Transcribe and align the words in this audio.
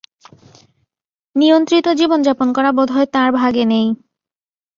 নিয়ন্ত্রিত 1.35 1.87
জীবনযাপন 1.99 2.47
করা 2.53 2.69
বোধহয় 2.77 3.07
তাঁর 3.13 3.29
ভাগ্যে 3.37 3.65
নেই। 3.65 3.87